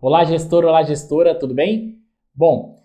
Olá, 0.00 0.22
gestor, 0.22 0.64
olá, 0.64 0.84
gestora, 0.84 1.34
tudo 1.34 1.52
bem? 1.52 1.96
Bom, 2.32 2.76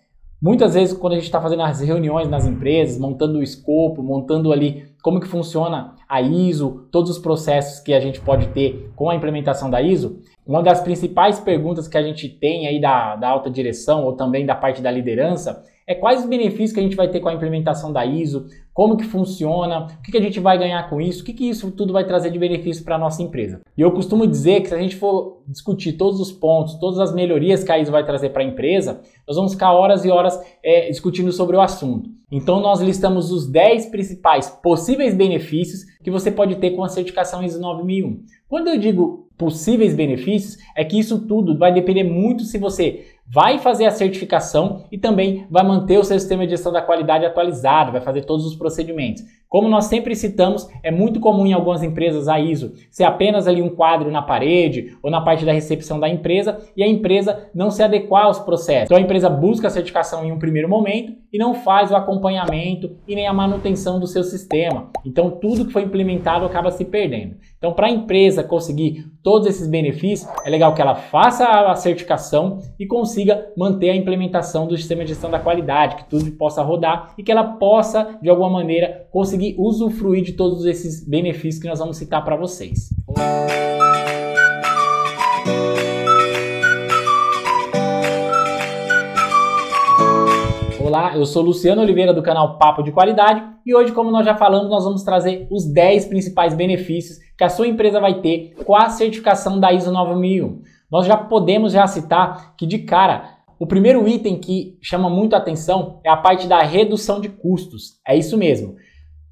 muitas 0.42 0.74
vezes 0.74 0.98
quando 0.98 1.12
a 1.12 1.16
gente 1.16 1.26
está 1.26 1.40
fazendo 1.40 1.62
as 1.62 1.78
reuniões 1.80 2.28
nas 2.28 2.44
empresas, 2.44 2.98
montando 2.98 3.38
o 3.38 3.42
escopo, 3.42 4.02
montando 4.02 4.52
ali 4.52 4.86
como 5.00 5.20
que 5.20 5.28
funciona 5.28 5.94
a 6.08 6.20
ISO, 6.20 6.88
todos 6.90 7.12
os 7.12 7.18
processos 7.20 7.78
que 7.78 7.94
a 7.94 8.00
gente 8.00 8.20
pode 8.20 8.48
ter 8.48 8.90
com 8.96 9.08
a 9.08 9.14
implementação 9.14 9.70
da 9.70 9.80
ISO, 9.80 10.22
uma 10.44 10.60
das 10.60 10.80
principais 10.80 11.38
perguntas 11.38 11.86
que 11.86 11.96
a 11.96 12.02
gente 12.02 12.28
tem 12.28 12.66
aí 12.66 12.80
da, 12.80 13.14
da 13.14 13.28
alta 13.28 13.48
direção 13.48 14.02
ou 14.04 14.14
também 14.14 14.44
da 14.44 14.56
parte 14.56 14.82
da 14.82 14.90
liderança 14.90 15.62
é 15.86 15.94
quais 15.94 16.20
os 16.20 16.26
benefícios 16.26 16.72
que 16.72 16.80
a 16.80 16.82
gente 16.82 16.96
vai 16.96 17.08
ter 17.08 17.20
com 17.20 17.28
a 17.28 17.34
implementação 17.34 17.92
da 17.92 18.06
ISO, 18.06 18.46
como 18.72 18.96
que 18.96 19.04
funciona, 19.04 19.86
o 19.86 20.02
que, 20.02 20.10
que 20.10 20.18
a 20.18 20.22
gente 20.22 20.40
vai 20.40 20.58
ganhar 20.58 20.88
com 20.88 21.00
isso, 21.00 21.22
o 21.22 21.24
que, 21.24 21.32
que 21.32 21.48
isso 21.48 21.70
tudo 21.70 21.92
vai 21.92 22.04
trazer 22.04 22.30
de 22.30 22.38
benefício 22.38 22.84
para 22.84 22.96
a 22.96 22.98
nossa 22.98 23.22
empresa. 23.22 23.60
E 23.76 23.82
eu 23.82 23.92
costumo 23.92 24.26
dizer 24.26 24.62
que 24.62 24.68
se 24.68 24.74
a 24.74 24.80
gente 24.80 24.96
for 24.96 25.42
discutir 25.46 25.92
todos 25.92 26.20
os 26.20 26.32
pontos, 26.32 26.74
todas 26.76 26.98
as 26.98 27.14
melhorias 27.14 27.62
que 27.62 27.70
a 27.70 27.78
ISO 27.78 27.92
vai 27.92 28.04
trazer 28.04 28.30
para 28.30 28.42
a 28.42 28.46
empresa, 28.46 29.00
nós 29.28 29.36
vamos 29.36 29.52
ficar 29.52 29.72
horas 29.72 30.04
e 30.04 30.10
horas 30.10 30.40
é, 30.62 30.88
discutindo 30.88 31.30
sobre 31.30 31.56
o 31.56 31.60
assunto. 31.60 32.10
Então 32.32 32.60
nós 32.60 32.80
listamos 32.80 33.30
os 33.30 33.46
10 33.46 33.86
principais 33.86 34.48
possíveis 34.48 35.14
benefícios 35.14 35.84
que 36.02 36.10
você 36.10 36.30
pode 36.30 36.56
ter 36.56 36.70
com 36.70 36.82
a 36.82 36.88
certificação 36.88 37.44
ISO 37.44 37.60
9001. 37.60 38.22
Quando 38.48 38.68
eu 38.68 38.78
digo 38.78 39.28
possíveis 39.36 39.94
benefícios, 39.94 40.56
é 40.76 40.84
que 40.84 40.98
isso 40.98 41.26
tudo 41.26 41.58
vai 41.58 41.72
depender 41.72 42.04
muito 42.04 42.44
se 42.44 42.58
você 42.58 43.04
vai 43.26 43.58
fazer 43.58 43.86
a 43.86 43.90
certificação 43.90 44.84
e 44.92 44.98
também 44.98 45.46
vai 45.50 45.64
manter 45.64 45.98
o 45.98 46.04
seu 46.04 46.18
sistema 46.18 46.44
de 46.44 46.50
gestão 46.50 46.72
da 46.72 46.82
qualidade 46.82 47.24
atualizado, 47.24 47.92
vai 47.92 48.00
fazer 48.00 48.24
todos 48.24 48.46
os 48.46 48.54
procedimentos. 48.54 49.22
Como 49.54 49.68
nós 49.68 49.84
sempre 49.84 50.16
citamos, 50.16 50.68
é 50.82 50.90
muito 50.90 51.20
comum 51.20 51.46
em 51.46 51.52
algumas 51.52 51.80
empresas 51.80 52.26
a 52.26 52.40
ISO 52.40 52.72
ser 52.90 53.04
apenas 53.04 53.46
ali 53.46 53.62
um 53.62 53.68
quadro 53.68 54.10
na 54.10 54.20
parede 54.20 54.96
ou 55.00 55.12
na 55.12 55.20
parte 55.20 55.44
da 55.44 55.52
recepção 55.52 56.00
da 56.00 56.08
empresa 56.08 56.58
e 56.76 56.82
a 56.82 56.88
empresa 56.88 57.48
não 57.54 57.70
se 57.70 57.80
adequar 57.80 58.24
aos 58.24 58.40
processos. 58.40 58.86
Então 58.86 58.96
a 58.96 59.00
empresa 59.00 59.30
busca 59.30 59.68
a 59.68 59.70
certificação 59.70 60.24
em 60.24 60.32
um 60.32 60.40
primeiro 60.40 60.68
momento 60.68 61.12
e 61.32 61.38
não 61.38 61.54
faz 61.54 61.92
o 61.92 61.96
acompanhamento 61.96 62.96
e 63.06 63.14
nem 63.14 63.28
a 63.28 63.32
manutenção 63.32 64.00
do 64.00 64.08
seu 64.08 64.24
sistema. 64.24 64.90
Então 65.06 65.30
tudo 65.30 65.66
que 65.66 65.72
foi 65.72 65.82
implementado 65.82 66.44
acaba 66.44 66.72
se 66.72 66.84
perdendo. 66.84 67.36
Então 67.64 67.72
para 67.72 67.86
a 67.86 67.90
empresa 67.90 68.44
conseguir 68.44 69.06
todos 69.22 69.48
esses 69.48 69.66
benefícios, 69.66 70.30
é 70.44 70.50
legal 70.50 70.74
que 70.74 70.82
ela 70.82 70.94
faça 70.94 71.48
a 71.48 71.74
certificação 71.74 72.58
e 72.78 72.84
consiga 72.86 73.50
manter 73.56 73.88
a 73.88 73.96
implementação 73.96 74.66
do 74.66 74.76
sistema 74.76 75.02
de 75.02 75.08
gestão 75.08 75.30
da 75.30 75.38
qualidade, 75.38 75.96
que 75.96 76.04
tudo 76.10 76.30
possa 76.32 76.60
rodar 76.60 77.14
e 77.16 77.22
que 77.22 77.32
ela 77.32 77.42
possa 77.42 78.18
de 78.20 78.28
alguma 78.28 78.50
maneira 78.50 79.08
conseguir 79.10 79.54
usufruir 79.56 80.22
de 80.22 80.34
todos 80.34 80.66
esses 80.66 81.08
benefícios 81.08 81.62
que 81.62 81.66
nós 81.66 81.78
vamos 81.78 81.96
citar 81.96 82.22
para 82.22 82.36
vocês. 82.36 82.90
Olá, 90.84 91.16
eu 91.16 91.24
sou 91.24 91.42
Luciano 91.42 91.80
Oliveira 91.80 92.12
do 92.12 92.22
canal 92.22 92.58
Papo 92.58 92.82
de 92.82 92.92
Qualidade 92.92 93.53
e 93.64 93.74
hoje, 93.74 93.92
como 93.92 94.10
nós 94.10 94.24
já 94.26 94.34
falamos, 94.34 94.70
nós 94.70 94.84
vamos 94.84 95.02
trazer 95.02 95.46
os 95.50 95.64
10 95.64 96.06
principais 96.06 96.54
benefícios 96.54 97.18
que 97.36 97.44
a 97.44 97.48
sua 97.48 97.66
empresa 97.66 98.00
vai 98.00 98.20
ter 98.20 98.54
com 98.64 98.76
a 98.76 98.88
certificação 98.90 99.58
da 99.58 99.72
ISO 99.72 99.90
9001. 99.90 100.62
Nós 100.90 101.06
já 101.06 101.16
podemos 101.16 101.72
já 101.72 101.86
citar 101.86 102.54
que 102.56 102.66
de 102.66 102.80
cara 102.80 103.34
o 103.58 103.66
primeiro 103.66 104.06
item 104.06 104.38
que 104.38 104.76
chama 104.82 105.08
muito 105.08 105.34
atenção 105.34 106.00
é 106.04 106.10
a 106.10 106.16
parte 106.16 106.46
da 106.46 106.60
redução 106.62 107.20
de 107.20 107.28
custos. 107.28 108.00
É 108.06 108.16
isso 108.16 108.36
mesmo. 108.36 108.76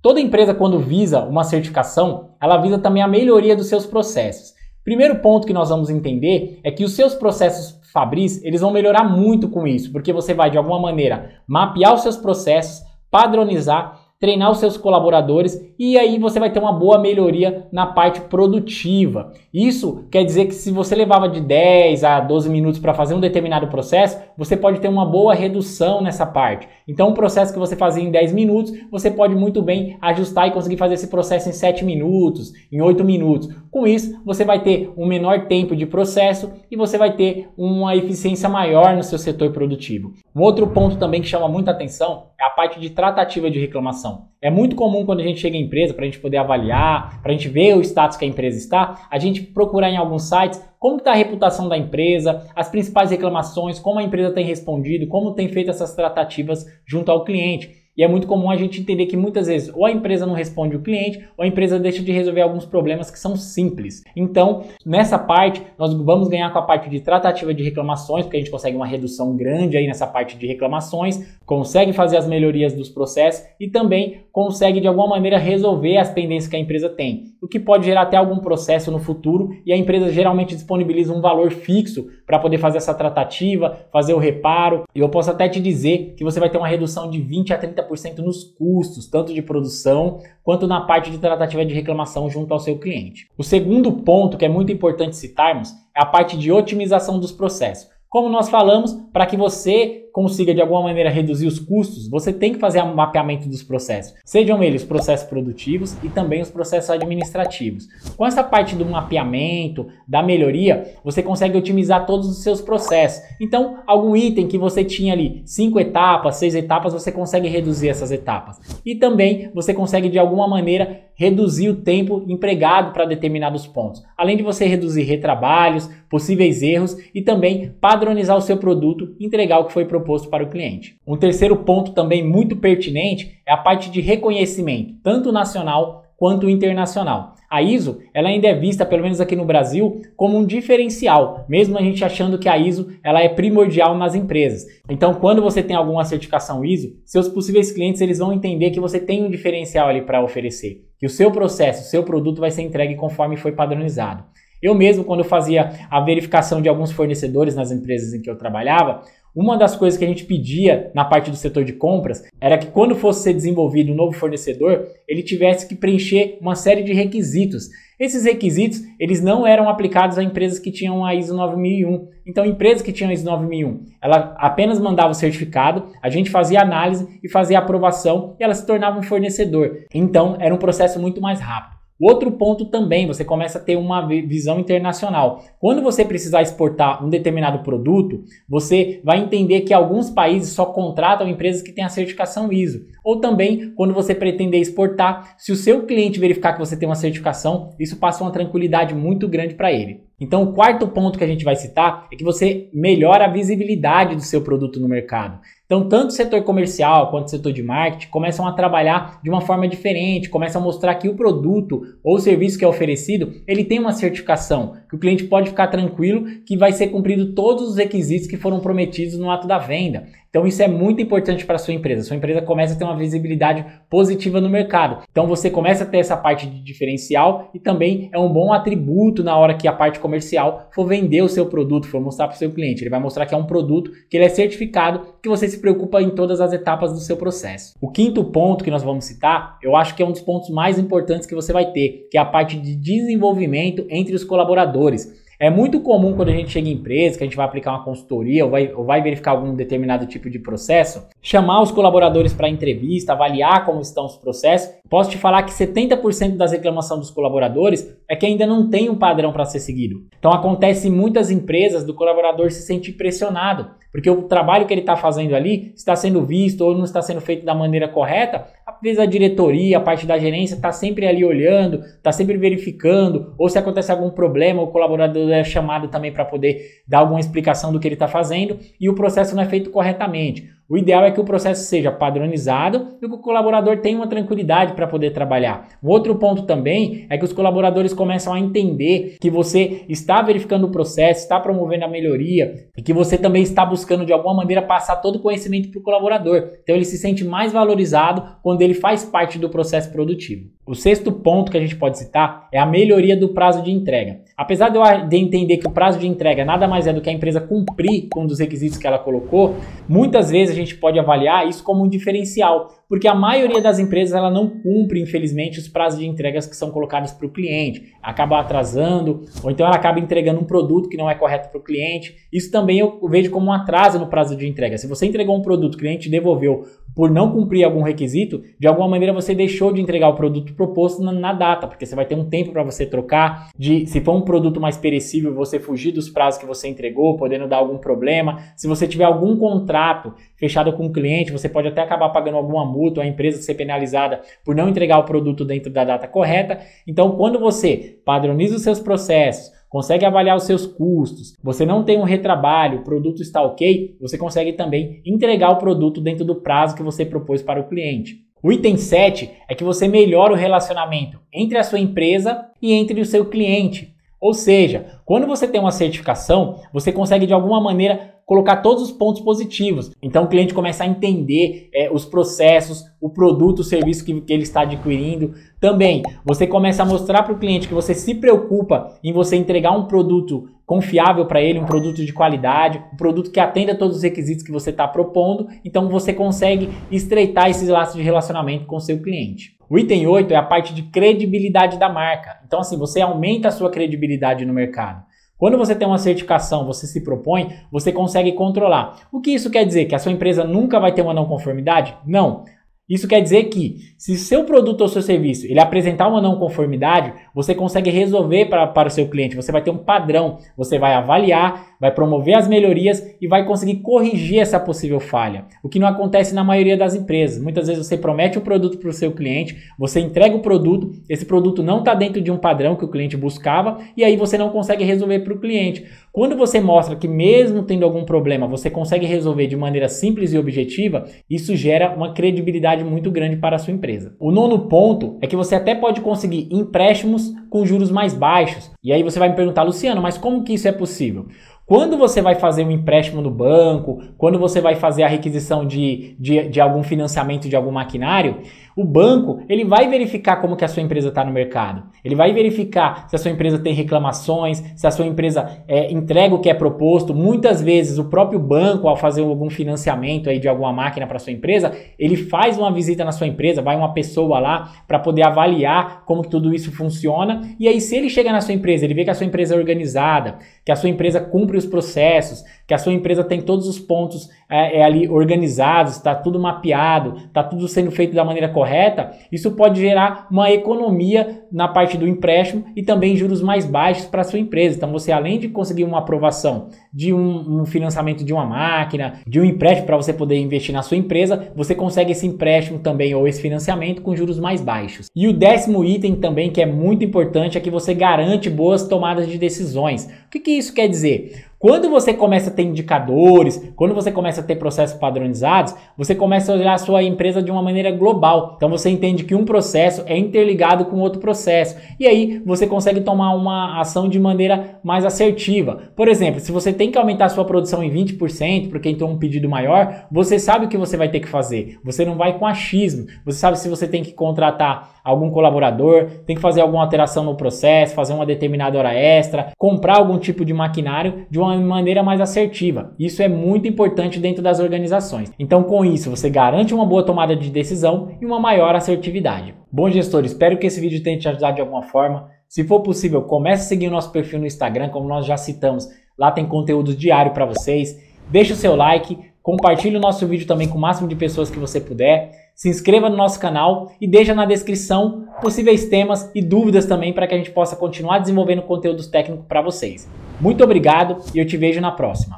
Toda 0.00 0.20
empresa, 0.20 0.54
quando 0.54 0.80
visa 0.80 1.20
uma 1.20 1.44
certificação, 1.44 2.30
ela 2.40 2.56
visa 2.56 2.78
também 2.78 3.02
a 3.02 3.08
melhoria 3.08 3.54
dos 3.54 3.66
seus 3.66 3.86
processos. 3.86 4.54
Primeiro 4.82 5.20
ponto 5.20 5.46
que 5.46 5.52
nós 5.52 5.68
vamos 5.68 5.90
entender 5.90 6.58
é 6.64 6.70
que 6.70 6.84
os 6.84 6.92
seus 6.92 7.14
processos 7.14 7.80
Fabris, 7.92 8.42
eles 8.42 8.62
vão 8.62 8.72
melhorar 8.72 9.04
muito 9.04 9.48
com 9.48 9.66
isso, 9.66 9.92
porque 9.92 10.12
você 10.12 10.32
vai 10.32 10.50
de 10.50 10.56
alguma 10.56 10.80
maneira 10.80 11.34
mapear 11.46 11.94
os 11.94 12.00
seus 12.00 12.16
processos, 12.16 12.82
padronizar 13.10 14.00
treinar 14.22 14.52
os 14.52 14.58
seus 14.58 14.76
colaboradores 14.76 15.60
e 15.76 15.98
aí 15.98 16.16
você 16.16 16.38
vai 16.38 16.48
ter 16.48 16.60
uma 16.60 16.72
boa 16.72 16.96
melhoria 16.96 17.66
na 17.72 17.86
parte 17.86 18.20
produtiva. 18.20 19.32
Isso 19.52 20.04
quer 20.12 20.22
dizer 20.22 20.46
que 20.46 20.54
se 20.54 20.70
você 20.70 20.94
levava 20.94 21.28
de 21.28 21.40
10 21.40 22.04
a 22.04 22.20
12 22.20 22.48
minutos 22.48 22.78
para 22.78 22.94
fazer 22.94 23.14
um 23.14 23.20
determinado 23.20 23.66
processo, 23.66 24.16
você 24.38 24.56
pode 24.56 24.78
ter 24.78 24.86
uma 24.86 25.04
boa 25.04 25.34
redução 25.34 26.00
nessa 26.00 26.24
parte. 26.24 26.68
Então, 26.86 27.08
um 27.08 27.14
processo 27.14 27.52
que 27.52 27.58
você 27.58 27.74
fazia 27.74 28.04
em 28.04 28.12
10 28.12 28.32
minutos, 28.32 28.72
você 28.92 29.10
pode 29.10 29.34
muito 29.34 29.60
bem 29.60 29.98
ajustar 30.00 30.46
e 30.46 30.52
conseguir 30.52 30.76
fazer 30.76 30.94
esse 30.94 31.08
processo 31.08 31.48
em 31.48 31.52
7 31.52 31.84
minutos, 31.84 32.52
em 32.70 32.80
8 32.80 33.02
minutos. 33.02 33.48
Com 33.72 33.86
isso, 33.86 34.20
você 34.22 34.44
vai 34.44 34.62
ter 34.62 34.92
um 34.98 35.06
menor 35.06 35.46
tempo 35.46 35.74
de 35.74 35.86
processo 35.86 36.52
e 36.70 36.76
você 36.76 36.98
vai 36.98 37.16
ter 37.16 37.48
uma 37.56 37.96
eficiência 37.96 38.46
maior 38.46 38.94
no 38.94 39.02
seu 39.02 39.18
setor 39.18 39.50
produtivo. 39.50 40.12
Um 40.36 40.42
outro 40.42 40.66
ponto 40.66 40.98
também 40.98 41.22
que 41.22 41.26
chama 41.26 41.48
muita 41.48 41.70
atenção 41.70 42.26
é 42.38 42.44
a 42.44 42.50
parte 42.50 42.78
de 42.78 42.90
tratativa 42.90 43.50
de 43.50 43.58
reclamação. 43.58 44.26
É 44.42 44.50
muito 44.50 44.76
comum 44.76 45.06
quando 45.06 45.20
a 45.20 45.22
gente 45.22 45.40
chega 45.40 45.56
em 45.56 45.62
empresa, 45.62 45.94
para 45.94 46.02
a 46.02 46.04
gente 46.04 46.20
poder 46.20 46.36
avaliar, 46.36 47.22
para 47.22 47.32
a 47.32 47.34
gente 47.34 47.48
ver 47.48 47.74
o 47.74 47.80
status 47.80 48.18
que 48.18 48.26
a 48.26 48.28
empresa 48.28 48.58
está, 48.58 49.08
a 49.10 49.18
gente 49.18 49.40
procurar 49.40 49.88
em 49.88 49.96
alguns 49.96 50.28
sites 50.28 50.62
como 50.78 50.98
está 50.98 51.12
a 51.12 51.14
reputação 51.14 51.66
da 51.66 51.78
empresa, 51.78 52.46
as 52.54 52.68
principais 52.68 53.10
reclamações, 53.10 53.78
como 53.78 54.00
a 54.00 54.02
empresa 54.02 54.34
tem 54.34 54.44
respondido, 54.44 55.06
como 55.06 55.32
tem 55.32 55.48
feito 55.48 55.70
essas 55.70 55.94
tratativas 55.94 56.66
junto 56.84 57.10
ao 57.10 57.24
cliente. 57.24 57.81
E 57.96 58.02
é 58.02 58.08
muito 58.08 58.26
comum 58.26 58.50
a 58.50 58.56
gente 58.56 58.80
entender 58.80 59.04
que 59.04 59.16
muitas 59.16 59.48
vezes 59.48 59.70
ou 59.74 59.84
a 59.84 59.92
empresa 59.92 60.24
não 60.24 60.32
responde 60.32 60.74
o 60.74 60.80
cliente 60.80 61.28
ou 61.36 61.44
a 61.44 61.46
empresa 61.46 61.78
deixa 61.78 62.02
de 62.02 62.10
resolver 62.10 62.40
alguns 62.40 62.64
problemas 62.64 63.10
que 63.10 63.18
são 63.18 63.36
simples. 63.36 64.02
Então, 64.16 64.64
nessa 64.84 65.18
parte, 65.18 65.62
nós 65.78 65.92
vamos 65.92 66.28
ganhar 66.28 66.50
com 66.52 66.58
a 66.58 66.62
parte 66.62 66.88
de 66.88 67.00
tratativa 67.00 67.52
de 67.52 67.62
reclamações, 67.62 68.24
porque 68.24 68.38
a 68.38 68.40
gente 68.40 68.50
consegue 68.50 68.76
uma 68.76 68.86
redução 68.86 69.36
grande 69.36 69.76
aí 69.76 69.86
nessa 69.86 70.06
parte 70.06 70.38
de 70.38 70.46
reclamações, 70.46 71.38
consegue 71.44 71.92
fazer 71.92 72.16
as 72.16 72.26
melhorias 72.26 72.72
dos 72.72 72.88
processos 72.88 73.46
e 73.60 73.68
também 73.68 74.22
consegue 74.32 74.80
de 74.80 74.88
alguma 74.88 75.06
maneira 75.06 75.36
resolver 75.36 75.98
as 75.98 76.10
pendências 76.10 76.48
que 76.48 76.56
a 76.56 76.58
empresa 76.58 76.88
tem, 76.88 77.34
o 77.40 77.46
que 77.46 77.60
pode 77.60 77.84
gerar 77.84 78.02
até 78.02 78.16
algum 78.16 78.38
processo 78.38 78.90
no 78.90 78.98
futuro 78.98 79.50
e 79.66 79.72
a 79.72 79.76
empresa 79.76 80.10
geralmente 80.10 80.54
disponibiliza 80.54 81.12
um 81.12 81.20
valor 81.20 81.52
fixo 81.52 82.08
para 82.26 82.38
poder 82.38 82.56
fazer 82.56 82.78
essa 82.78 82.94
tratativa, 82.94 83.86
fazer 83.92 84.14
o 84.14 84.18
reparo. 84.18 84.84
E 84.94 85.00
eu 85.00 85.08
posso 85.10 85.30
até 85.30 85.48
te 85.48 85.60
dizer 85.60 86.14
que 86.16 86.24
você 86.24 86.40
vai 86.40 86.48
ter 86.48 86.56
uma 86.56 86.66
redução 86.66 87.10
de 87.10 87.20
20 87.20 87.52
a 87.52 87.60
30% 87.60 88.18
nos 88.18 88.42
custos, 88.42 89.06
tanto 89.06 89.34
de 89.34 89.42
produção 89.42 90.20
quanto 90.42 90.66
na 90.66 90.80
parte 90.80 91.10
de 91.10 91.18
tratativa 91.18 91.64
de 91.64 91.74
reclamação 91.74 92.30
junto 92.30 92.54
ao 92.54 92.60
seu 92.60 92.78
cliente. 92.78 93.28
O 93.36 93.44
segundo 93.44 93.92
ponto 93.92 94.38
que 94.38 94.46
é 94.46 94.48
muito 94.48 94.72
importante 94.72 95.14
citarmos 95.14 95.70
é 95.94 96.00
a 96.00 96.06
parte 96.06 96.38
de 96.38 96.50
otimização 96.50 97.20
dos 97.20 97.32
processos. 97.32 97.90
Como 98.08 98.28
nós 98.28 98.48
falamos, 98.48 98.92
para 99.12 99.26
que 99.26 99.36
você 99.36 100.01
consiga 100.12 100.54
de 100.54 100.60
alguma 100.60 100.82
maneira 100.82 101.10
reduzir 101.10 101.46
os 101.46 101.58
custos, 101.58 102.08
você 102.08 102.32
tem 102.32 102.52
que 102.52 102.58
fazer 102.58 102.82
um 102.82 102.94
mapeamento 102.94 103.48
dos 103.48 103.62
processos, 103.62 104.14
sejam 104.24 104.62
eles 104.62 104.84
processos 104.84 105.26
produtivos 105.26 105.96
e 106.04 106.08
também 106.08 106.42
os 106.42 106.50
processos 106.50 106.90
administrativos. 106.90 107.88
Com 108.16 108.26
essa 108.26 108.44
parte 108.44 108.76
do 108.76 108.84
mapeamento, 108.84 109.86
da 110.06 110.22
melhoria, 110.22 110.94
você 111.02 111.22
consegue 111.22 111.56
otimizar 111.56 112.04
todos 112.06 112.28
os 112.28 112.42
seus 112.42 112.60
processos. 112.60 113.22
Então, 113.40 113.78
algum 113.86 114.14
item 114.14 114.46
que 114.46 114.58
você 114.58 114.84
tinha 114.84 115.14
ali 115.14 115.42
cinco 115.46 115.80
etapas, 115.80 116.36
seis 116.36 116.54
etapas, 116.54 116.92
você 116.92 117.10
consegue 117.10 117.48
reduzir 117.48 117.88
essas 117.88 118.12
etapas. 118.12 118.60
E 118.84 118.94
também 118.94 119.50
você 119.54 119.72
consegue 119.72 120.08
de 120.08 120.18
alguma 120.18 120.46
maneira 120.46 121.00
reduzir 121.14 121.68
o 121.68 121.76
tempo 121.76 122.24
empregado 122.26 122.92
para 122.92 123.04
determinados 123.04 123.66
pontos. 123.66 124.02
Além 124.16 124.36
de 124.36 124.42
você 124.42 124.66
reduzir 124.66 125.02
retrabalhos, 125.02 125.88
possíveis 126.08 126.62
erros 126.62 126.96
e 127.14 127.22
também 127.22 127.74
padronizar 127.80 128.36
o 128.36 128.40
seu 128.40 128.56
produto, 128.56 129.14
entregar 129.18 129.58
o 129.58 129.66
que 129.66 129.72
foi 129.72 129.84
proposto 129.84 130.01
para 130.28 130.44
o 130.44 130.48
cliente. 130.48 130.96
Um 131.06 131.16
terceiro 131.16 131.56
ponto 131.56 131.92
também 131.92 132.22
muito 132.22 132.56
pertinente 132.56 133.40
é 133.46 133.52
a 133.52 133.56
parte 133.56 133.90
de 133.90 134.00
reconhecimento, 134.00 134.94
tanto 135.02 135.32
nacional 135.32 136.04
quanto 136.16 136.48
internacional. 136.48 137.34
A 137.50 137.60
ISO, 137.60 137.98
ela 138.14 138.28
ainda 138.28 138.46
é 138.48 138.54
vista, 138.54 138.86
pelo 138.86 139.02
menos 139.02 139.20
aqui 139.20 139.36
no 139.36 139.44
Brasil, 139.44 140.00
como 140.16 140.38
um 140.38 140.46
diferencial, 140.46 141.44
mesmo 141.48 141.76
a 141.76 141.82
gente 141.82 142.04
achando 142.04 142.38
que 142.38 142.48
a 142.48 142.56
ISO 142.56 142.92
ela 143.04 143.20
é 143.20 143.28
primordial 143.28 143.94
nas 143.98 144.14
empresas. 144.14 144.64
Então, 144.88 145.14
quando 145.14 145.42
você 145.42 145.62
tem 145.62 145.76
alguma 145.76 146.04
certificação 146.04 146.64
ISO, 146.64 146.96
seus 147.04 147.28
possíveis 147.28 147.72
clientes 147.72 148.00
eles 148.00 148.20
vão 148.20 148.32
entender 148.32 148.70
que 148.70 148.80
você 148.80 149.00
tem 149.00 149.22
um 149.22 149.30
diferencial 149.30 149.88
ali 149.88 150.00
para 150.00 150.24
oferecer, 150.24 150.84
que 150.98 151.04
o 151.04 151.10
seu 151.10 151.30
processo, 151.30 151.82
o 151.82 151.90
seu 151.90 152.02
produto 152.04 152.40
vai 152.40 152.50
ser 152.50 152.62
entregue 152.62 152.94
conforme 152.94 153.36
foi 153.36 153.52
padronizado. 153.52 154.24
Eu 154.62 154.76
mesmo, 154.76 155.02
quando 155.02 155.24
fazia 155.24 155.72
a 155.90 156.00
verificação 156.00 156.62
de 156.62 156.68
alguns 156.68 156.92
fornecedores 156.92 157.56
nas 157.56 157.72
empresas 157.72 158.14
em 158.14 158.22
que 158.22 158.30
eu 158.30 158.38
trabalhava, 158.38 159.02
uma 159.34 159.56
das 159.56 159.74
coisas 159.74 159.98
que 159.98 160.04
a 160.04 160.08
gente 160.08 160.24
pedia 160.24 160.90
na 160.94 161.04
parte 161.04 161.30
do 161.30 161.36
setor 161.36 161.64
de 161.64 161.72
compras 161.72 162.22
era 162.40 162.58
que 162.58 162.66
quando 162.66 162.94
fosse 162.94 163.22
ser 163.22 163.32
desenvolvido 163.32 163.92
um 163.92 163.96
novo 163.96 164.12
fornecedor, 164.12 164.86
ele 165.08 165.22
tivesse 165.22 165.66
que 165.66 165.74
preencher 165.74 166.36
uma 166.40 166.54
série 166.54 166.82
de 166.82 166.92
requisitos. 166.92 167.68
Esses 167.98 168.24
requisitos, 168.24 168.80
eles 168.98 169.22
não 169.22 169.46
eram 169.46 169.68
aplicados 169.68 170.18
a 170.18 170.22
empresas 170.22 170.58
que 170.58 170.70
tinham 170.70 171.04
a 171.04 171.14
ISO 171.14 171.34
9001. 171.34 172.08
Então, 172.26 172.44
empresas 172.44 172.82
que 172.82 172.92
tinham 172.92 173.10
a 173.10 173.14
ISO 173.14 173.24
9001, 173.24 173.84
ela 174.02 174.34
apenas 174.38 174.80
mandava 174.80 175.12
o 175.12 175.14
certificado, 175.14 175.86
a 176.02 176.10
gente 176.10 176.28
fazia 176.28 176.60
análise 176.60 177.06
e 177.22 177.28
fazia 177.28 177.58
aprovação 177.58 178.36
e 178.38 178.44
ela 178.44 178.54
se 178.54 178.66
tornava 178.66 178.98
um 178.98 179.02
fornecedor. 179.02 179.86
Então, 179.94 180.36
era 180.40 180.54
um 180.54 180.58
processo 180.58 181.00
muito 181.00 181.20
mais 181.20 181.40
rápido. 181.40 181.81
Outro 182.02 182.32
ponto 182.32 182.64
também, 182.64 183.06
você 183.06 183.24
começa 183.24 183.58
a 183.58 183.62
ter 183.62 183.76
uma 183.76 184.04
visão 184.08 184.58
internacional. 184.58 185.44
Quando 185.60 185.80
você 185.80 186.04
precisar 186.04 186.42
exportar 186.42 187.04
um 187.04 187.08
determinado 187.08 187.62
produto, 187.62 188.24
você 188.48 189.00
vai 189.04 189.20
entender 189.20 189.60
que 189.60 189.72
alguns 189.72 190.10
países 190.10 190.52
só 190.52 190.66
contratam 190.66 191.28
empresas 191.28 191.62
que 191.62 191.70
têm 191.70 191.84
a 191.84 191.88
certificação 191.88 192.52
ISO. 192.52 192.80
Ou 193.04 193.20
também, 193.20 193.72
quando 193.76 193.94
você 193.94 194.16
pretender 194.16 194.60
exportar, 194.60 195.36
se 195.38 195.52
o 195.52 195.56
seu 195.56 195.86
cliente 195.86 196.18
verificar 196.18 196.54
que 196.54 196.58
você 196.58 196.76
tem 196.76 196.88
uma 196.88 196.96
certificação, 196.96 197.70
isso 197.78 197.96
passa 197.96 198.24
uma 198.24 198.32
tranquilidade 198.32 198.96
muito 198.96 199.28
grande 199.28 199.54
para 199.54 199.72
ele. 199.72 200.00
Então, 200.20 200.42
o 200.44 200.52
quarto 200.52 200.86
ponto 200.88 201.18
que 201.18 201.24
a 201.24 201.28
gente 201.28 201.44
vai 201.44 201.56
citar 201.56 202.08
é 202.12 202.16
que 202.16 202.22
você 202.22 202.68
melhora 202.72 203.24
a 203.24 203.32
visibilidade 203.32 204.14
do 204.14 204.22
seu 204.22 204.40
produto 204.40 204.78
no 204.78 204.88
mercado. 204.88 205.40
Então, 205.72 205.88
tanto 205.88 206.10
o 206.10 206.12
setor 206.12 206.42
comercial 206.42 207.10
quanto 207.10 207.28
o 207.28 207.30
setor 207.30 207.50
de 207.50 207.62
marketing 207.62 208.10
começam 208.10 208.46
a 208.46 208.52
trabalhar 208.52 209.18
de 209.24 209.30
uma 209.30 209.40
forma 209.40 209.66
diferente, 209.66 210.28
começam 210.28 210.60
a 210.60 210.64
mostrar 210.64 210.94
que 210.96 211.08
o 211.08 211.16
produto 211.16 211.96
ou 212.04 212.18
serviço 212.18 212.58
que 212.58 212.64
é 212.66 212.68
oferecido, 212.68 213.32
ele 213.48 213.64
tem 213.64 213.78
uma 213.78 213.92
certificação, 213.92 214.74
que 214.86 214.94
o 214.94 214.98
cliente 214.98 215.24
pode 215.24 215.48
ficar 215.48 215.68
tranquilo 215.68 216.26
que 216.44 216.58
vai 216.58 216.72
ser 216.72 216.88
cumprido 216.88 217.32
todos 217.32 217.70
os 217.70 217.76
requisitos 217.78 218.28
que 218.28 218.36
foram 218.36 218.60
prometidos 218.60 219.16
no 219.16 219.30
ato 219.30 219.46
da 219.46 219.56
venda. 219.56 220.08
Então 220.32 220.46
isso 220.46 220.62
é 220.62 220.66
muito 220.66 221.02
importante 221.02 221.44
para 221.44 221.56
a 221.56 221.58
sua 221.58 221.74
empresa. 221.74 222.04
Sua 222.04 222.16
empresa 222.16 222.40
começa 222.40 222.72
a 222.72 222.76
ter 222.78 222.84
uma 222.84 222.96
visibilidade 222.96 223.66
positiva 223.90 224.40
no 224.40 224.48
mercado. 224.48 225.04
Então 225.10 225.26
você 225.26 225.50
começa 225.50 225.84
a 225.84 225.86
ter 225.86 225.98
essa 225.98 226.16
parte 226.16 226.46
de 226.46 226.62
diferencial 226.62 227.50
e 227.52 227.58
também 227.58 228.08
é 228.10 228.18
um 228.18 228.32
bom 228.32 228.50
atributo 228.50 229.22
na 229.22 229.36
hora 229.36 229.52
que 229.52 229.68
a 229.68 229.72
parte 229.74 230.00
comercial 230.00 230.70
for 230.74 230.86
vender 230.86 231.20
o 231.20 231.28
seu 231.28 231.44
produto, 231.44 231.86
for 231.86 232.00
mostrar 232.00 232.28
para 232.28 232.34
o 232.34 232.38
seu 232.38 232.50
cliente. 232.50 232.82
Ele 232.82 232.88
vai 232.88 232.98
mostrar 232.98 233.26
que 233.26 233.34
é 233.34 233.36
um 233.36 233.44
produto 233.44 233.90
que 234.08 234.16
ele 234.16 234.24
é 234.24 234.30
certificado, 234.30 235.02
que 235.22 235.28
você 235.28 235.46
se 235.46 235.60
preocupa 235.62 236.02
em 236.02 236.10
todas 236.10 236.42
as 236.42 236.52
etapas 236.52 236.92
do 236.92 236.98
seu 236.98 237.16
processo. 237.16 237.72
O 237.80 237.90
quinto 237.90 238.22
ponto 238.24 238.62
que 238.62 238.70
nós 238.70 238.82
vamos 238.82 239.06
citar, 239.06 239.56
eu 239.62 239.74
acho 239.74 239.94
que 239.94 240.02
é 240.02 240.06
um 240.06 240.12
dos 240.12 240.20
pontos 240.20 240.50
mais 240.50 240.78
importantes 240.78 241.26
que 241.26 241.34
você 241.34 241.52
vai 241.52 241.72
ter, 241.72 242.08
que 242.10 242.18
é 242.18 242.20
a 242.20 242.26
parte 242.26 242.58
de 242.58 242.76
desenvolvimento 242.76 243.86
entre 243.88 244.14
os 244.14 244.24
colaboradores. 244.24 245.22
É 245.42 245.50
muito 245.50 245.80
comum 245.80 246.14
quando 246.14 246.28
a 246.28 246.32
gente 246.32 246.52
chega 246.52 246.68
em 246.68 246.74
empresa, 246.74 247.18
que 247.18 247.24
a 247.24 247.26
gente 247.26 247.36
vai 247.36 247.44
aplicar 247.44 247.72
uma 247.72 247.82
consultoria 247.82 248.44
ou 248.44 248.50
vai, 248.52 248.72
ou 248.72 248.84
vai 248.84 249.02
verificar 249.02 249.32
algum 249.32 249.56
determinado 249.56 250.06
tipo 250.06 250.30
de 250.30 250.38
processo, 250.38 251.04
chamar 251.20 251.60
os 251.62 251.72
colaboradores 251.72 252.32
para 252.32 252.48
entrevista, 252.48 253.12
avaliar 253.12 253.66
como 253.66 253.80
estão 253.80 254.06
os 254.06 254.16
processos. 254.16 254.72
Posso 254.88 255.10
te 255.10 255.18
falar 255.18 255.42
que 255.42 255.50
70% 255.50 256.36
das 256.36 256.52
reclamações 256.52 257.00
dos 257.00 257.10
colaboradores 257.10 257.92
é 258.08 258.14
que 258.14 258.24
ainda 258.24 258.46
não 258.46 258.70
tem 258.70 258.88
um 258.88 258.94
padrão 258.94 259.32
para 259.32 259.44
ser 259.44 259.58
seguido. 259.58 260.06
Então 260.16 260.32
acontece 260.32 260.86
em 260.86 260.92
muitas 260.92 261.28
empresas 261.28 261.82
do 261.82 261.92
colaborador 261.92 262.52
se 262.52 262.62
sentir 262.62 262.92
pressionado, 262.92 263.68
porque 263.92 264.08
o 264.08 264.22
trabalho 264.22 264.66
que 264.66 264.72
ele 264.72 264.80
está 264.80 264.96
fazendo 264.96 265.36
ali 265.36 265.72
está 265.76 265.94
sendo 265.94 266.24
visto 266.24 266.62
ou 266.62 266.74
não 266.74 266.84
está 266.84 267.02
sendo 267.02 267.20
feito 267.20 267.44
da 267.44 267.54
maneira 267.54 267.86
correta, 267.86 268.46
às 268.66 268.80
vezes 268.80 268.98
a 268.98 269.04
diretoria, 269.04 269.76
a 269.76 269.80
parte 269.80 270.06
da 270.06 270.18
gerência 270.18 270.54
está 270.54 270.72
sempre 270.72 271.06
ali 271.06 271.22
olhando, 271.24 271.80
está 271.80 272.10
sempre 272.10 272.38
verificando, 272.38 273.34
ou 273.38 273.48
se 273.50 273.58
acontece 273.58 273.92
algum 273.92 274.10
problema, 274.10 274.62
o 274.62 274.68
colaborador 274.68 275.30
é 275.30 275.44
chamado 275.44 275.88
também 275.88 276.10
para 276.10 276.24
poder 276.24 276.82
dar 276.88 277.00
alguma 277.00 277.20
explicação 277.20 277.70
do 277.70 277.78
que 277.78 277.86
ele 277.86 277.94
está 277.94 278.08
fazendo 278.08 278.58
e 278.80 278.88
o 278.88 278.94
processo 278.94 279.36
não 279.36 279.42
é 279.42 279.46
feito 279.46 279.70
corretamente. 279.70 280.50
O 280.72 280.78
ideal 280.78 281.04
é 281.04 281.10
que 281.10 281.20
o 281.20 281.24
processo 281.24 281.64
seja 281.64 281.92
padronizado 281.92 282.96
e 282.96 283.06
que 283.06 283.14
o 283.14 283.18
colaborador 283.18 283.76
tenha 283.82 283.94
uma 283.94 284.06
tranquilidade 284.06 284.72
para 284.72 284.86
poder 284.86 285.10
trabalhar. 285.10 285.68
Um 285.84 285.90
outro 285.90 286.14
ponto 286.14 286.44
também 286.44 287.06
é 287.10 287.18
que 287.18 287.26
os 287.26 287.32
colaboradores 287.34 287.92
começam 287.92 288.32
a 288.32 288.40
entender 288.40 289.18
que 289.20 289.30
você 289.30 289.84
está 289.86 290.22
verificando 290.22 290.64
o 290.64 290.70
processo, 290.70 291.20
está 291.20 291.38
promovendo 291.38 291.84
a 291.84 291.88
melhoria 291.88 292.54
e 292.74 292.80
que 292.80 292.94
você 292.94 293.18
também 293.18 293.42
está 293.42 293.66
buscando 293.66 294.06
de 294.06 294.14
alguma 294.14 294.32
maneira 294.32 294.62
passar 294.62 294.96
todo 294.96 295.16
o 295.16 295.20
conhecimento 295.20 295.70
para 295.70 295.78
o 295.78 295.82
colaborador. 295.82 296.52
Então 296.62 296.74
ele 296.74 296.86
se 296.86 296.96
sente 296.96 297.22
mais 297.22 297.52
valorizado 297.52 298.38
quando 298.42 298.62
ele 298.62 298.72
faz 298.72 299.04
parte 299.04 299.38
do 299.38 299.50
processo 299.50 299.92
produtivo. 299.92 300.48
O 300.64 300.76
sexto 300.76 301.10
ponto 301.10 301.50
que 301.50 301.58
a 301.58 301.60
gente 301.60 301.74
pode 301.74 301.98
citar 301.98 302.46
é 302.52 302.58
a 302.58 302.64
melhoria 302.64 303.16
do 303.16 303.30
prazo 303.30 303.64
de 303.64 303.72
entrega. 303.72 304.20
Apesar 304.36 304.68
de 304.68 304.78
eu 304.78 304.84
entender 305.10 305.56
que 305.56 305.66
o 305.66 305.72
prazo 305.72 305.98
de 305.98 306.06
entrega 306.06 306.44
nada 306.44 306.68
mais 306.68 306.86
é 306.86 306.92
do 306.92 307.00
que 307.00 307.10
a 307.10 307.12
empresa 307.12 307.40
cumprir 307.40 308.06
com 308.08 308.22
um 308.22 308.26
dos 308.28 308.38
requisitos 308.38 308.78
que 308.78 308.86
ela 308.86 308.98
colocou, 308.98 309.56
muitas 309.88 310.30
vezes 310.30 310.54
a 310.54 310.56
gente 310.56 310.76
pode 310.76 311.00
avaliar 311.00 311.48
isso 311.48 311.64
como 311.64 311.82
um 311.82 311.88
diferencial, 311.88 312.68
porque 312.88 313.08
a 313.08 313.14
maioria 313.14 313.60
das 313.60 313.80
empresas 313.80 314.14
ela 314.14 314.30
não 314.30 314.48
cumpre, 314.48 315.02
infelizmente, 315.02 315.58
os 315.58 315.66
prazos 315.66 315.98
de 315.98 316.06
entregas 316.06 316.46
que 316.46 316.54
são 316.54 316.70
colocados 316.70 317.10
para 317.10 317.26
o 317.26 317.30
cliente, 317.30 317.94
acaba 318.00 318.38
atrasando, 318.38 319.24
ou 319.42 319.50
então 319.50 319.66
ela 319.66 319.74
acaba 319.74 319.98
entregando 319.98 320.40
um 320.40 320.44
produto 320.44 320.88
que 320.88 320.96
não 320.96 321.10
é 321.10 321.14
correto 321.16 321.48
para 321.48 321.58
o 321.58 321.64
cliente. 321.64 322.14
Isso 322.32 322.52
também 322.52 322.78
eu 322.78 323.00
vejo 323.08 323.32
como 323.32 323.46
um 323.46 323.52
atraso 323.52 323.98
no 323.98 324.06
prazo 324.06 324.36
de 324.36 324.46
entrega. 324.46 324.78
Se 324.78 324.86
você 324.86 325.06
entregou 325.06 325.36
um 325.36 325.42
produto, 325.42 325.74
o 325.74 325.78
cliente 325.78 326.08
devolveu 326.08 326.66
por 326.94 327.10
não 327.10 327.32
cumprir 327.32 327.64
algum 327.64 327.82
requisito, 327.82 328.42
de 328.58 328.66
alguma 328.66 328.88
maneira 328.88 329.12
você 329.12 329.34
deixou 329.34 329.72
de 329.72 329.80
entregar 329.80 330.08
o 330.08 330.14
produto 330.14 330.54
proposto 330.54 331.02
na, 331.02 331.12
na 331.12 331.32
data, 331.32 331.66
porque 331.66 331.86
você 331.86 331.94
vai 331.94 332.04
ter 332.04 332.14
um 332.14 332.28
tempo 332.28 332.52
para 332.52 332.62
você 332.62 332.86
trocar, 332.86 333.50
de 333.56 333.86
se 333.86 334.00
for 334.00 334.14
um 334.14 334.22
produto 334.22 334.60
mais 334.60 334.76
perecível, 334.76 335.34
você 335.34 335.58
fugir 335.58 335.92
dos 335.92 336.10
prazos 336.10 336.40
que 336.40 336.46
você 336.46 336.68
entregou, 336.68 337.16
podendo 337.16 337.48
dar 337.48 337.56
algum 337.56 337.78
problema. 337.78 338.38
Se 338.56 338.66
você 338.68 338.86
tiver 338.86 339.04
algum 339.04 339.36
contrato 339.36 340.14
fechado 340.36 340.72
com 340.72 340.86
o 340.86 340.92
cliente, 340.92 341.32
você 341.32 341.48
pode 341.48 341.68
até 341.68 341.80
acabar 341.80 342.10
pagando 342.10 342.36
alguma 342.36 342.64
multa, 342.64 343.02
a 343.02 343.06
empresa 343.06 343.40
ser 343.42 343.54
penalizada 343.54 344.20
por 344.44 344.54
não 344.54 344.68
entregar 344.68 344.98
o 344.98 345.04
produto 345.04 345.44
dentro 345.44 345.72
da 345.72 345.84
data 345.84 346.06
correta. 346.06 346.58
Então, 346.86 347.12
quando 347.12 347.38
você 347.38 347.98
padroniza 348.04 348.56
os 348.56 348.62
seus 348.62 348.80
processos, 348.80 349.61
consegue 349.72 350.04
avaliar 350.04 350.36
os 350.36 350.42
seus 350.42 350.66
custos, 350.66 351.34
você 351.42 351.64
não 351.64 351.82
tem 351.82 351.98
um 351.98 352.04
retrabalho, 352.04 352.80
o 352.80 352.84
produto 352.84 353.22
está 353.22 353.40
ok, 353.40 353.96
você 353.98 354.18
consegue 354.18 354.52
também 354.52 355.00
entregar 355.02 355.48
o 355.48 355.56
produto 355.56 355.98
dentro 355.98 356.26
do 356.26 356.34
prazo 356.34 356.76
que 356.76 356.82
você 356.82 357.06
propôs 357.06 357.42
para 357.42 357.58
o 357.58 357.66
cliente. 357.66 358.18
O 358.42 358.52
item 358.52 358.76
7 358.76 359.30
é 359.48 359.54
que 359.54 359.64
você 359.64 359.88
melhora 359.88 360.34
o 360.34 360.36
relacionamento 360.36 361.18
entre 361.32 361.56
a 361.56 361.64
sua 361.64 361.78
empresa 361.78 362.44
e 362.60 362.70
entre 362.74 363.00
o 363.00 363.06
seu 363.06 363.24
cliente. 363.24 363.94
Ou 364.20 364.34
seja, 364.34 365.00
quando 365.06 365.26
você 365.26 365.48
tem 365.48 365.58
uma 365.58 365.72
certificação, 365.72 366.60
você 366.70 366.92
consegue 366.92 367.26
de 367.26 367.32
alguma 367.32 367.60
maneira 367.60 368.11
colocar 368.26 368.56
todos 368.56 368.82
os 368.82 368.90
pontos 368.90 369.20
positivos. 369.20 369.90
Então 370.02 370.24
o 370.24 370.28
cliente 370.28 370.54
começa 370.54 370.84
a 370.84 370.86
entender 370.86 371.68
é, 371.74 371.90
os 371.90 372.04
processos, 372.04 372.84
o 373.00 373.10
produto, 373.10 373.60
o 373.60 373.64
serviço 373.64 374.04
que, 374.04 374.20
que 374.20 374.32
ele 374.32 374.42
está 374.42 374.62
adquirindo. 374.62 375.34
Também 375.60 376.02
você 376.24 376.46
começa 376.46 376.82
a 376.82 376.86
mostrar 376.86 377.22
para 377.22 377.34
o 377.34 377.38
cliente 377.38 377.68
que 377.68 377.74
você 377.74 377.94
se 377.94 378.14
preocupa 378.14 378.98
em 379.02 379.12
você 379.12 379.36
entregar 379.36 379.72
um 379.72 379.86
produto 379.86 380.48
confiável 380.64 381.26
para 381.26 381.42
ele, 381.42 381.58
um 381.58 381.66
produto 381.66 382.04
de 382.04 382.12
qualidade, 382.12 382.82
um 382.92 382.96
produto 382.96 383.30
que 383.30 383.40
atenda 383.40 383.74
todos 383.74 383.96
os 383.98 384.02
requisitos 384.02 384.44
que 384.44 384.52
você 384.52 384.70
está 384.70 384.88
propondo. 384.88 385.48
Então 385.64 385.88
você 385.88 386.12
consegue 386.12 386.70
estreitar 386.90 387.50
esses 387.50 387.68
laços 387.68 387.96
de 387.96 388.02
relacionamento 388.02 388.66
com 388.66 388.76
o 388.76 388.80
seu 388.80 389.02
cliente. 389.02 389.56
O 389.68 389.78
item 389.78 390.06
8 390.06 390.32
é 390.32 390.36
a 390.36 390.42
parte 390.42 390.74
de 390.74 390.82
credibilidade 390.82 391.78
da 391.78 391.88
marca. 391.88 392.38
Então, 392.46 392.60
assim, 392.60 392.76
você 392.76 393.00
aumenta 393.00 393.48
a 393.48 393.50
sua 393.50 393.70
credibilidade 393.70 394.44
no 394.44 394.52
mercado. 394.52 395.02
Quando 395.42 395.58
você 395.58 395.74
tem 395.74 395.88
uma 395.88 395.98
certificação, 395.98 396.64
você 396.64 396.86
se 396.86 397.00
propõe, 397.00 397.52
você 397.68 397.90
consegue 397.90 398.30
controlar. 398.30 399.08
O 399.10 399.20
que 399.20 399.32
isso 399.32 399.50
quer 399.50 399.64
dizer? 399.64 399.86
Que 399.86 399.94
a 399.96 399.98
sua 399.98 400.12
empresa 400.12 400.44
nunca 400.44 400.78
vai 400.78 400.92
ter 400.92 401.02
uma 401.02 401.12
não 401.12 401.24
conformidade? 401.24 401.96
Não. 402.06 402.44
Isso 402.88 403.06
quer 403.06 403.20
dizer 403.20 403.44
que, 403.44 403.76
se 403.96 404.16
seu 404.16 404.44
produto 404.44 404.80
ou 404.80 404.88
seu 404.88 405.00
serviço 405.00 405.46
ele 405.46 405.60
apresentar 405.60 406.08
uma 406.08 406.20
não 406.20 406.36
conformidade, 406.36 407.12
você 407.32 407.54
consegue 407.54 407.90
resolver 407.90 408.46
para, 408.46 408.66
para 408.66 408.88
o 408.88 408.90
seu 408.90 409.08
cliente. 409.08 409.36
Você 409.36 409.52
vai 409.52 409.62
ter 409.62 409.70
um 409.70 409.78
padrão, 409.78 410.38
você 410.56 410.78
vai 410.80 410.92
avaliar, 410.94 411.76
vai 411.80 411.92
promover 411.92 412.34
as 412.34 412.48
melhorias 412.48 413.02
e 413.20 413.28
vai 413.28 413.46
conseguir 413.46 413.76
corrigir 413.76 414.40
essa 414.40 414.58
possível 414.58 414.98
falha. 414.98 415.46
O 415.62 415.68
que 415.68 415.78
não 415.78 415.86
acontece 415.86 416.34
na 416.34 416.42
maioria 416.42 416.76
das 416.76 416.94
empresas. 416.94 417.40
Muitas 417.40 417.68
vezes 417.68 417.86
você 417.86 417.96
promete 417.96 418.36
o 418.36 418.40
um 418.40 418.44
produto 418.44 418.78
para 418.78 418.90
o 418.90 418.92
seu 418.92 419.12
cliente, 419.12 419.56
você 419.78 420.00
entrega 420.00 420.34
o 420.34 420.42
produto, 420.42 420.90
esse 421.08 421.24
produto 421.24 421.62
não 421.62 421.78
está 421.78 421.94
dentro 421.94 422.20
de 422.20 422.32
um 422.32 422.36
padrão 422.36 422.74
que 422.74 422.84
o 422.84 422.90
cliente 422.90 423.16
buscava 423.16 423.78
e 423.96 424.02
aí 424.02 424.16
você 424.16 424.36
não 424.36 424.50
consegue 424.50 424.82
resolver 424.82 425.20
para 425.20 425.34
o 425.34 425.40
cliente. 425.40 425.86
Quando 426.12 426.36
você 426.36 426.60
mostra 426.60 426.94
que, 426.94 427.08
mesmo 427.08 427.62
tendo 427.62 427.84
algum 427.84 428.04
problema, 428.04 428.46
você 428.46 428.68
consegue 428.68 429.06
resolver 429.06 429.46
de 429.46 429.56
maneira 429.56 429.88
simples 429.88 430.32
e 430.32 430.38
objetiva, 430.38 431.06
isso 431.30 431.56
gera 431.56 431.94
uma 431.96 432.12
credibilidade 432.12 432.71
muito 432.80 433.10
grande 433.10 433.36
para 433.36 433.56
a 433.56 433.58
sua 433.58 433.72
empresa. 433.72 434.14
O 434.18 434.30
nono 434.30 434.68
ponto 434.68 435.18
é 435.20 435.26
que 435.26 435.36
você 435.36 435.54
até 435.54 435.74
pode 435.74 436.00
conseguir 436.00 436.48
empréstimos 436.50 437.32
com 437.50 437.66
juros 437.66 437.90
mais 437.90 438.14
baixos. 438.14 438.70
E 438.82 438.92
aí 438.92 439.02
você 439.02 439.18
vai 439.18 439.28
me 439.28 439.36
perguntar, 439.36 439.62
Luciano, 439.62 440.00
mas 440.00 440.16
como 440.16 440.42
que 440.42 440.54
isso 440.54 440.66
é 440.66 440.72
possível? 440.72 441.26
Quando 441.72 441.96
você 441.96 442.20
vai 442.20 442.34
fazer 442.34 442.66
um 442.66 442.70
empréstimo 442.70 443.22
no 443.22 443.30
banco, 443.30 444.02
quando 444.18 444.38
você 444.38 444.60
vai 444.60 444.74
fazer 444.74 445.04
a 445.04 445.08
requisição 445.08 445.66
de, 445.66 446.14
de, 446.20 446.46
de 446.50 446.60
algum 446.60 446.82
financiamento 446.82 447.48
de 447.48 447.56
algum 447.56 447.70
maquinário, 447.70 448.42
o 448.76 448.84
banco, 448.84 449.42
ele 449.48 449.64
vai 449.64 449.88
verificar 449.88 450.36
como 450.36 450.56
que 450.56 450.64
a 450.64 450.68
sua 450.68 450.82
empresa 450.82 451.08
está 451.08 451.24
no 451.24 451.32
mercado. 451.32 451.82
Ele 452.04 452.14
vai 452.14 452.32
verificar 452.32 453.08
se 453.08 453.16
a 453.16 453.18
sua 453.18 453.30
empresa 453.30 453.58
tem 453.58 453.72
reclamações, 453.72 454.62
se 454.76 454.86
a 454.86 454.90
sua 454.90 455.06
empresa 455.06 455.62
é, 455.66 455.90
entrega 455.92 456.34
o 456.34 456.40
que 456.40 456.50
é 456.50 456.54
proposto. 456.54 457.14
Muitas 457.14 457.62
vezes 457.62 457.98
o 457.98 458.04
próprio 458.04 458.38
banco, 458.38 458.88
ao 458.88 458.96
fazer 458.96 459.22
algum 459.22 459.48
financiamento 459.48 460.28
aí 460.28 460.38
de 460.38 460.48
alguma 460.48 460.72
máquina 460.72 461.06
para 461.06 461.18
sua 461.18 461.32
empresa, 461.32 461.72
ele 461.98 462.16
faz 462.16 462.58
uma 462.58 462.72
visita 462.72 463.04
na 463.04 463.12
sua 463.12 463.26
empresa, 463.26 463.62
vai 463.62 463.76
uma 463.76 463.94
pessoa 463.94 464.38
lá 464.38 464.72
para 464.86 464.98
poder 464.98 465.22
avaliar 465.22 466.04
como 466.04 466.22
que 466.22 466.28
tudo 466.28 466.54
isso 466.54 466.70
funciona. 466.72 467.42
E 467.58 467.68
aí, 467.68 467.80
se 467.80 467.96
ele 467.96 468.10
chega 468.10 468.32
na 468.32 468.42
sua 468.42 468.54
empresa, 468.54 468.84
ele 468.84 468.94
vê 468.94 469.04
que 469.04 469.10
a 469.10 469.14
sua 469.14 469.26
empresa 469.26 469.54
é 469.54 469.58
organizada, 469.58 470.38
que 470.64 470.72
a 470.72 470.76
sua 470.76 470.88
empresa 470.88 471.20
cumpre 471.20 471.61
os 471.64 471.70
processos, 471.70 472.44
que 472.66 472.74
a 472.74 472.78
sua 472.78 472.92
empresa 472.92 473.22
tem 473.22 473.40
todos 473.40 473.68
os 473.68 473.78
pontos 473.78 474.30
é, 474.48 474.78
é 474.78 474.82
ali 474.82 475.08
organizados, 475.08 475.96
está 475.96 476.14
tudo 476.14 476.38
mapeado, 476.38 477.16
está 477.16 477.42
tudo 477.42 477.66
sendo 477.68 477.90
feito 477.90 478.14
da 478.14 478.24
maneira 478.24 478.48
correta, 478.48 479.12
isso 479.30 479.50
pode 479.52 479.80
gerar 479.80 480.26
uma 480.30 480.50
economia 480.50 481.44
na 481.50 481.68
parte 481.68 481.98
do 481.98 482.06
empréstimo 482.06 482.64
e 482.76 482.82
também 482.82 483.16
juros 483.16 483.42
mais 483.42 483.66
baixos 483.66 484.06
para 484.06 484.22
a 484.22 484.24
sua 484.24 484.38
empresa. 484.38 484.76
Então 484.76 484.92
você 484.92 485.12
além 485.12 485.38
de 485.38 485.48
conseguir 485.48 485.84
uma 485.84 485.98
aprovação 485.98 486.68
de 486.92 487.12
um, 487.12 487.60
um 487.60 487.66
financiamento 487.66 488.24
de 488.24 488.32
uma 488.32 488.44
máquina, 488.44 489.20
de 489.26 489.40
um 489.40 489.44
empréstimo 489.44 489.86
para 489.86 489.96
você 489.96 490.12
poder 490.12 490.38
investir 490.38 490.74
na 490.74 490.82
sua 490.82 490.96
empresa, 490.96 491.52
você 491.54 491.74
consegue 491.74 492.12
esse 492.12 492.26
empréstimo 492.26 492.78
também 492.78 493.14
ou 493.14 493.26
esse 493.26 493.40
financiamento 493.40 494.02
com 494.02 494.16
juros 494.16 494.38
mais 494.38 494.60
baixos. 494.60 495.08
E 495.14 495.28
o 495.28 495.32
décimo 495.32 495.84
item 495.84 496.16
também 496.16 496.50
que 496.50 496.60
é 496.60 496.66
muito 496.66 497.04
importante 497.04 497.58
é 497.58 497.60
que 497.60 497.70
você 497.70 497.94
garante 497.94 498.48
boas 498.48 498.86
tomadas 498.86 499.28
de 499.28 499.38
decisões. 499.38 500.06
O 500.26 500.30
que, 500.30 500.40
que 500.40 500.52
isso 500.52 500.74
quer 500.74 500.88
dizer? 500.88 501.51
Quando 501.62 501.88
você 501.88 502.12
começa 502.12 502.50
a 502.50 502.52
ter 502.52 502.64
indicadores, 502.64 503.72
quando 503.76 503.94
você 503.94 504.10
começa 504.10 504.40
a 504.40 504.44
ter 504.44 504.56
processos 504.56 504.98
padronizados, 504.98 505.72
você 505.96 506.12
começa 506.12 506.50
a 506.50 506.56
olhar 506.56 506.74
a 506.74 506.78
sua 506.78 507.04
empresa 507.04 507.40
de 507.40 507.52
uma 507.52 507.62
maneira 507.62 507.92
global. 507.92 508.54
Então 508.56 508.68
você 508.68 508.90
entende 508.90 509.22
que 509.22 509.32
um 509.32 509.44
processo 509.44 510.02
é 510.06 510.18
interligado 510.18 510.86
com 510.86 510.98
outro 510.98 511.20
processo. 511.20 511.76
E 512.00 512.06
aí 512.08 512.42
você 512.44 512.66
consegue 512.66 513.02
tomar 513.02 513.32
uma 513.36 513.78
ação 513.78 514.08
de 514.08 514.18
maneira 514.18 514.80
mais 514.82 515.04
assertiva. 515.04 515.82
Por 515.94 516.08
exemplo, 516.08 516.40
se 516.40 516.50
você 516.50 516.72
tem 516.72 516.90
que 516.90 516.98
aumentar 516.98 517.26
a 517.26 517.28
sua 517.28 517.44
produção 517.44 517.80
em 517.80 517.92
20% 517.92 518.68
porque 518.68 518.88
entrou 518.88 519.08
um 519.08 519.16
pedido 519.16 519.48
maior, 519.48 520.06
você 520.10 520.40
sabe 520.40 520.66
o 520.66 520.68
que 520.68 520.76
você 520.76 520.96
vai 520.96 521.10
ter 521.10 521.20
que 521.20 521.28
fazer. 521.28 521.78
Você 521.84 522.04
não 522.04 522.16
vai 522.16 522.40
com 522.40 522.44
achismo. 522.44 523.06
Você 523.24 523.38
sabe 523.38 523.56
se 523.56 523.68
você 523.68 523.86
tem 523.86 524.02
que 524.02 524.12
contratar 524.12 524.96
algum 525.04 525.30
colaborador, 525.30 526.06
tem 526.26 526.36
que 526.36 526.42
fazer 526.42 526.60
alguma 526.60 526.82
alteração 526.82 527.24
no 527.24 527.36
processo, 527.36 527.94
fazer 527.94 528.12
uma 528.12 528.26
determinada 528.26 528.78
hora 528.78 528.94
extra, 528.94 529.52
comprar 529.58 529.98
algum 529.98 530.18
tipo 530.18 530.44
de 530.44 530.52
maquinário 530.52 531.26
de 531.30 531.38
uma 531.58 531.76
maneira 531.76 532.02
mais 532.02 532.20
assertiva. 532.20 532.94
Isso 532.98 533.22
é 533.22 533.28
muito 533.28 533.68
importante 533.68 534.18
dentro 534.18 534.42
das 534.42 534.60
organizações. 534.60 535.32
Então, 535.38 535.62
com 535.62 535.84
isso, 535.84 536.10
você 536.10 536.28
garante 536.28 536.74
uma 536.74 536.86
boa 536.86 537.04
tomada 537.04 537.34
de 537.34 537.50
decisão 537.50 538.16
e 538.20 538.26
uma 538.26 538.40
maior 538.40 538.74
assertividade. 538.74 539.54
Bom, 539.70 539.90
gestor, 539.90 540.24
espero 540.24 540.58
que 540.58 540.66
esse 540.66 540.80
vídeo 540.80 541.02
tenha 541.02 541.18
te 541.18 541.28
ajudado 541.28 541.56
de 541.56 541.60
alguma 541.60 541.82
forma. 541.82 542.28
Se 542.48 542.64
for 542.64 542.80
possível, 542.80 543.22
comece 543.22 543.64
a 543.64 543.68
seguir 543.68 543.88
o 543.88 543.92
nosso 543.92 544.12
perfil 544.12 544.38
no 544.38 544.46
Instagram, 544.46 544.88
como 544.88 545.08
nós 545.08 545.26
já 545.26 545.36
citamos. 545.36 545.88
Lá 546.18 546.30
tem 546.30 546.46
conteúdo 546.46 546.94
diário 546.94 547.32
para 547.32 547.46
vocês. 547.46 547.98
Deixe 548.28 548.52
o 548.52 548.56
seu 548.56 548.76
like, 548.76 549.18
compartilhe 549.42 549.96
o 549.96 550.00
nosso 550.00 550.26
vídeo 550.26 550.46
também 550.46 550.68
com 550.68 550.78
o 550.78 550.80
máximo 550.80 551.08
de 551.08 551.16
pessoas 551.16 551.50
que 551.50 551.58
você 551.58 551.80
puder 551.80 552.42
se 552.54 552.68
inscreva 552.68 553.08
no 553.08 553.16
nosso 553.16 553.40
canal 553.40 553.92
e 554.00 554.06
deixa 554.06 554.34
na 554.34 554.44
descrição 554.44 555.26
possíveis 555.40 555.86
temas 555.86 556.30
e 556.34 556.42
dúvidas 556.42 556.86
também 556.86 557.12
para 557.12 557.26
que 557.26 557.34
a 557.34 557.38
gente 557.38 557.50
possa 557.50 557.76
continuar 557.76 558.18
desenvolvendo 558.18 558.62
conteúdos 558.62 559.06
técnicos 559.06 559.46
para 559.46 559.62
vocês. 559.62 560.08
Muito 560.42 560.64
obrigado 560.64 561.18
e 561.32 561.38
eu 561.38 561.46
te 561.46 561.56
vejo 561.56 561.80
na 561.80 561.92
próxima. 561.92 562.36